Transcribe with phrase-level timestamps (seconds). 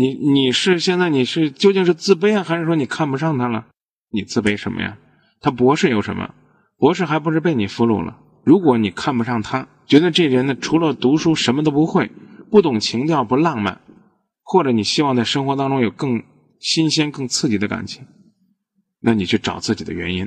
[0.00, 3.66] 你你是现在你是究竟是自卑啊还是说你看不上他了？
[4.10, 4.96] 你自卑什么呀？
[5.42, 6.34] 他博士有什么？
[6.78, 8.18] 博士还不是被你俘虏了。
[8.42, 12.10] 如果你看不上他觉得这人呢除了读书什么都不会
[12.50, 13.82] 不懂情调不浪漫
[14.42, 16.22] 或者你希望在生活当中有更
[16.58, 18.06] 新鲜更刺激的感情
[19.00, 20.26] 那你去找自己的原因。